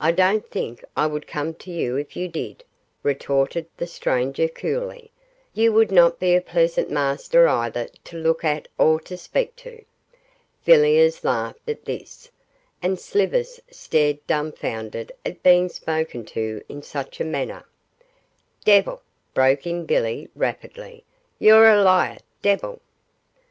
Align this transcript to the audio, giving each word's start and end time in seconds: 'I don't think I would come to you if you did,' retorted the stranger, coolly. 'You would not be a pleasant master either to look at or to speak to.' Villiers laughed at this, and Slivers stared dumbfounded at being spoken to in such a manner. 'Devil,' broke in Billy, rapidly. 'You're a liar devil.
'I 0.00 0.12
don't 0.12 0.48
think 0.50 0.82
I 0.96 1.06
would 1.06 1.26
come 1.26 1.52
to 1.56 1.70
you 1.70 1.96
if 1.98 2.16
you 2.16 2.26
did,' 2.26 2.64
retorted 3.02 3.66
the 3.76 3.86
stranger, 3.86 4.48
coolly. 4.48 5.10
'You 5.52 5.74
would 5.74 5.92
not 5.92 6.18
be 6.18 6.34
a 6.34 6.40
pleasant 6.40 6.90
master 6.90 7.46
either 7.46 7.88
to 8.04 8.16
look 8.16 8.44
at 8.44 8.66
or 8.78 8.98
to 9.00 9.18
speak 9.18 9.54
to.' 9.56 9.84
Villiers 10.64 11.22
laughed 11.22 11.68
at 11.68 11.84
this, 11.84 12.30
and 12.80 12.98
Slivers 12.98 13.60
stared 13.70 14.26
dumbfounded 14.26 15.12
at 15.26 15.42
being 15.42 15.68
spoken 15.68 16.24
to 16.32 16.62
in 16.70 16.80
such 16.82 17.20
a 17.20 17.24
manner. 17.24 17.66
'Devil,' 18.64 19.02
broke 19.34 19.66
in 19.66 19.84
Billy, 19.84 20.30
rapidly. 20.34 21.04
'You're 21.38 21.68
a 21.68 21.82
liar 21.82 22.16
devil. 22.40 22.80